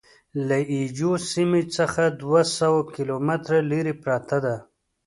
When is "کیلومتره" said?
2.93-3.59